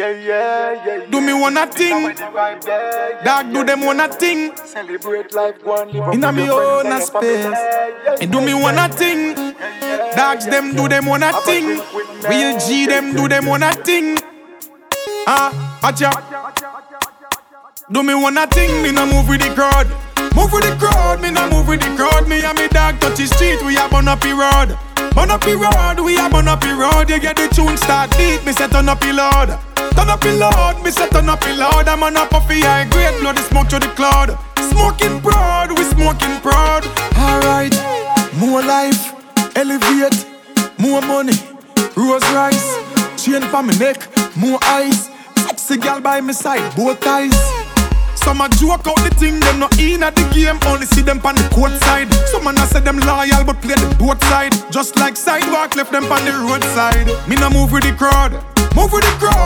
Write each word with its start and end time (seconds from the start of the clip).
Yeah, 0.00 0.12
yeah, 0.12 0.86
yeah. 0.86 1.06
Do 1.10 1.20
me 1.20 1.34
one 1.34 1.58
a 1.58 1.66
thing. 1.66 2.14
Dog 3.22 3.52
do 3.52 3.64
them 3.64 3.82
one 3.84 4.00
a 4.00 4.08
thing. 4.08 4.56
Celebrate 4.56 5.34
life, 5.34 5.62
go 5.62 5.76
and 5.76 5.92
live 5.92 6.14
Inna 6.14 6.32
me 6.32 6.48
own 6.48 6.86
a 6.86 6.88
and 6.88 7.00
your 7.00 7.06
family. 7.06 7.42
space. 7.42 8.22
And 8.22 8.32
do 8.32 8.40
me 8.40 8.54
one 8.54 8.78
a 8.78 8.88
thing. 8.88 9.34
Dogs 10.16 10.46
them 10.46 10.74
do 10.74 10.88
them 10.88 11.04
one 11.04 11.22
a 11.22 11.38
thing. 11.42 11.82
Real 12.30 12.58
G 12.58 12.86
them 12.86 13.14
do 13.14 13.28
them 13.28 13.44
one 13.44 13.62
a 13.62 13.74
thing. 13.74 14.16
Ah, 15.26 15.52
watcha. 15.82 16.08
Do 17.92 18.02
me 18.02 18.14
one 18.14 18.38
a 18.38 18.46
thing, 18.46 18.82
me 18.82 18.92
no 18.92 19.04
move 19.04 19.28
with 19.28 19.42
the 19.42 19.52
crowd. 19.54 19.86
Move 20.34 20.50
with 20.50 20.64
the 20.64 20.74
crowd, 20.80 21.20
me 21.20 21.30
no 21.30 21.46
move 21.50 21.68
with 21.68 21.82
the 21.82 21.94
crowd. 21.94 22.26
Me 22.26 22.42
and 22.42 22.56
me 22.58 22.68
dog 22.68 22.98
touch 23.00 23.18
the 23.18 23.26
street, 23.26 23.60
we 23.66 23.76
a 23.76 23.86
burn 23.90 24.08
up 24.08 24.22
the 24.22 24.32
road. 24.32 24.78
Burn 25.14 25.30
up 25.30 25.42
the 25.42 25.56
road, 25.60 26.02
we 26.02 26.16
a 26.18 26.30
burn 26.30 26.48
up 26.48 26.62
the 26.62 26.72
road. 26.72 27.10
You 27.10 27.20
get 27.20 27.36
the 27.36 27.48
tune 27.48 27.76
start 27.76 28.10
deep, 28.16 28.46
me 28.46 28.52
say 28.52 28.66
turn 28.68 28.88
up 28.88 28.98
the 29.00 29.12
load. 29.12 29.58
Turn 30.00 30.08
up 30.08 30.24
load, 30.24 30.82
me 30.82 30.90
say 30.90 31.06
turn 31.10 31.28
up 31.28 31.44
load. 31.44 31.86
I'm 31.86 32.02
on 32.02 32.16
of 32.16 32.30
the 32.48 32.60
high 32.64 32.88
grade, 32.88 33.20
blow 33.20 33.34
the 33.34 33.42
smoke 33.42 33.68
to 33.68 33.78
the 33.78 33.88
cloud. 33.88 34.32
Smoking 34.72 35.20
proud, 35.20 35.76
we 35.76 35.84
smoking 35.84 36.40
proud. 36.40 36.88
Alright, 37.20 37.76
more 38.40 38.62
life, 38.62 39.12
elevate, 39.54 40.24
more 40.78 41.02
money, 41.02 41.36
Rolls 41.94 42.24
Royce, 42.32 42.80
chain 43.20 43.42
for 43.52 43.62
me 43.62 43.76
neck, 43.76 44.08
more 44.36 44.58
eyes. 44.72 45.10
Sexy 45.36 45.76
girl 45.76 46.00
by 46.00 46.22
my 46.22 46.32
side, 46.32 46.64
both 46.74 47.06
eyes. 47.06 47.36
Some 48.16 48.40
a 48.40 48.48
joke 48.56 48.88
out 48.88 49.04
the 49.04 49.12
thing, 49.20 49.38
them 49.38 49.58
not 49.58 49.78
in 49.78 50.02
at 50.02 50.16
the 50.16 50.24
game, 50.32 50.56
only 50.64 50.86
see 50.86 51.02
them 51.02 51.20
on 51.24 51.34
the 51.34 51.46
court 51.52 51.72
side. 51.84 52.08
Some 52.32 52.44
man 52.44 52.56
a 52.56 52.64
say 52.64 52.80
them 52.80 53.00
loyal, 53.00 53.44
but 53.44 53.60
play 53.60 53.76
the 53.76 53.94
both 54.00 54.24
side. 54.32 54.56
Just 54.72 54.96
like 54.96 55.16
sidewalk, 55.16 55.76
left 55.76 55.92
them 55.92 56.04
on 56.04 56.24
the 56.24 56.32
roadside. 56.32 57.04
Me 57.28 57.36
no 57.36 57.50
move 57.50 57.70
with 57.70 57.84
the 57.84 57.92
crowd, 57.92 58.32
move 58.74 58.92
with 58.92 59.04
the 59.04 59.14
crowd. 59.20 59.39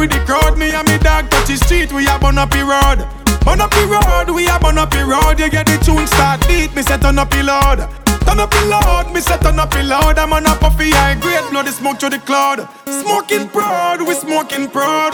With 0.00 0.12
the 0.12 0.24
crowd. 0.24 0.56
Me 0.56 0.72
and 0.72 0.88
me 0.88 0.96
dog 0.96 1.28
touch 1.28 1.46
the 1.46 1.58
street, 1.58 1.92
we 1.92 2.08
a 2.08 2.18
burn 2.18 2.38
up 2.38 2.48
the 2.48 2.64
road. 2.64 3.04
Burn 3.44 3.60
up 3.60 3.70
the 3.70 3.84
road, 3.84 4.34
we 4.34 4.48
a 4.48 4.58
burn 4.58 4.78
up 4.78 4.88
the 4.88 5.04
road. 5.04 5.38
You 5.38 5.50
get 5.50 5.66
the 5.66 5.76
tune 5.76 6.06
start 6.06 6.40
beat, 6.48 6.74
me 6.74 6.80
say 6.80 6.96
turn 6.96 7.18
up 7.18 7.28
the 7.28 7.42
load. 7.44 7.84
Turn 8.24 8.40
up 8.40 8.48
the 8.48 8.64
loud, 8.64 9.12
me 9.12 9.20
say 9.20 9.36
turn 9.36 9.58
up 9.60 9.70
the 9.70 9.82
loud. 9.82 10.16
I'm 10.16 10.32
on 10.32 10.46
of 10.46 10.78
the 10.78 10.88
high 10.96 11.20
grade, 11.20 11.44
blow 11.50 11.62
the 11.62 11.70
smoke 11.70 11.98
to 11.98 12.08
the 12.08 12.18
cloud. 12.18 12.66
Smoking 12.88 13.50
proud, 13.50 14.00
we 14.00 14.14
smoking 14.14 14.70
proud. 14.70 15.12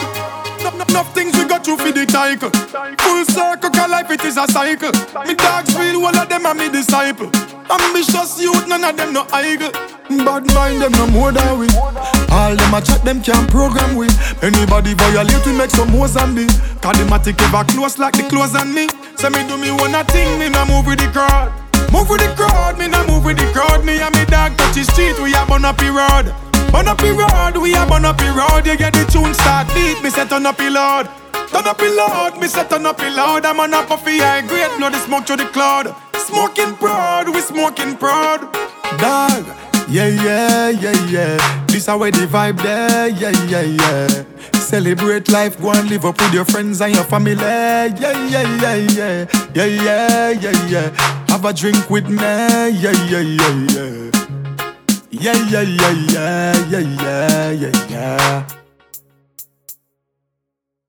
No, 0.63 0.71
no, 0.71 0.85
enough 0.87 1.13
things 1.13 1.35
we 1.35 1.43
got 1.43 1.65
through 1.65 1.83
for 1.83 1.91
the 1.91 2.07
cycle. 2.07 2.49
Full 2.49 3.25
circle, 3.25 3.69
cause 3.69 3.91
life 3.91 4.09
it 4.09 4.23
is 4.23 4.37
a 4.37 4.47
cycle. 4.47 4.95
Me 5.27 5.35
dogs 5.35 5.75
feel 5.75 5.99
all 5.99 6.15
of 6.15 6.29
them 6.29 6.45
are 6.45 6.55
me 6.55 6.71
disciple. 6.71 7.27
Ambitious 7.67 8.39
youth, 8.39 8.65
none 8.69 8.85
of 8.85 8.95
them 8.95 9.11
no 9.11 9.27
idle. 9.33 9.67
Bad 10.09 10.47
mind 10.53 10.81
them 10.81 10.91
no 10.93 11.07
more 11.07 11.31
than 11.31 11.59
we. 11.59 11.67
All 12.31 12.55
them 12.55 12.73
a 12.73 12.81
chat, 12.81 13.03
them 13.03 13.21
can't 13.21 13.49
program 13.49 13.95
we. 13.95 14.07
Anybody 14.41 14.93
violate, 14.93 15.45
we 15.45 15.53
make 15.57 15.71
some 15.71 15.91
a 17.11 17.19
take 17.19 17.41
ever 17.41 17.63
close 17.65 17.97
like 17.97 18.15
the 18.15 18.23
clothes 18.29 18.55
on 18.55 18.73
me. 18.73 18.87
Say 19.15 19.29
me 19.29 19.45
do 19.47 19.57
me 19.57 19.71
one 19.71 19.95
a 19.95 20.03
thing, 20.05 20.39
me 20.39 20.49
no 20.49 20.65
move 20.65 20.87
with 20.87 20.99
the 20.99 21.07
crowd. 21.11 21.51
Move 21.91 22.09
with 22.09 22.21
the 22.21 22.31
crowd, 22.35 22.77
me 22.79 22.87
no 22.87 23.05
move 23.07 23.25
with 23.25 23.37
the 23.37 23.45
crowd. 23.51 23.83
Me 23.83 23.99
and 23.99 24.15
me 24.15 24.23
dog 24.25 24.55
touch 24.57 24.75
the 24.75 24.83
street, 24.83 25.19
we 25.19 25.33
a 25.35 25.45
burn 25.45 25.65
up 25.65 25.77
the 25.77 25.91
road. 25.91 26.31
Burn 26.71 26.87
up 26.87 26.99
the 26.99 27.11
road, 27.11 27.61
we 27.61 27.75
a 27.75 27.85
burn 27.85 28.05
up 28.05 28.17
the 28.17 28.31
road. 28.31 28.65
You 28.65 28.77
get 28.77 28.93
the 28.93 29.03
tune 29.11 29.33
start 29.33 29.67
beat, 29.73 30.01
me 30.03 30.09
say 30.09 30.27
turn 30.27 30.45
up 30.45 30.57
the 30.57 30.69
load. 30.69 31.09
Turn 31.51 31.65
up 31.67 31.77
the 31.77 31.89
load, 31.89 32.39
me 32.39 32.47
say 32.47 32.67
turn 32.67 32.85
up 32.85 32.97
the 32.97 33.09
load. 33.09 33.45
I'm 33.45 33.59
on 33.59 33.73
a 33.73 33.83
the 33.83 34.19
high 34.19 34.41
grade, 34.41 34.71
blow 34.77 34.89
the 34.89 34.99
smoke 34.99 35.25
to 35.27 35.35
the 35.35 35.45
cloud. 35.45 35.93
Smoking 36.15 36.75
proud, 36.75 37.33
we 37.33 37.41
smoking 37.41 37.95
proud. 37.95 38.41
Dog, 38.99 39.45
yeah, 39.89 40.07
yeah, 40.07 40.69
yeah, 40.69 41.05
yeah. 41.09 41.65
This 41.67 41.85
how 41.85 41.97
way 41.97 42.11
the 42.11 42.27
vibe 42.27 42.61
there, 42.61 43.07
yeah, 43.09 43.31
yeah, 43.47 43.61
yeah. 43.61 44.07
Celebrate 44.59 45.29
life, 45.29 45.59
go 45.61 45.71
and 45.71 45.89
live 45.89 46.05
up 46.05 46.19
with 46.19 46.33
your 46.33 46.45
friends 46.45 46.81
and 46.81 46.93
your 46.93 47.03
family. 47.05 47.33
Yeah, 47.35 47.85
yeah, 47.85 48.27
yeah, 48.27 48.75
yeah, 48.75 49.25
yeah, 49.53 49.65
yeah, 49.65 50.29
yeah, 50.31 50.67
yeah. 50.67 51.25
Have 51.29 51.45
a 51.45 51.53
drink 51.53 51.89
with 51.89 52.09
me, 52.09 52.21
yeah, 52.21 52.91
yeah, 53.07 53.19
yeah. 53.19 54.11
Yeah, 55.09 55.33
yeah, 55.49 55.61
yeah, 55.61 55.91
yeah, 56.11 56.67
yeah, 56.69 56.79
yeah, 56.79 57.51
yeah, 57.51 57.87
yeah. 57.89 58.66